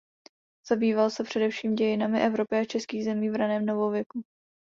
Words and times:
Zabýval 0.67 1.09
se 1.09 1.23
především 1.23 1.75
dějinami 1.75 2.21
Evropy 2.25 2.55
a 2.55 2.65
Českých 2.65 3.03
zemí 3.03 3.29
v 3.29 3.35
raném 3.35 3.65
novověku. 3.65 4.23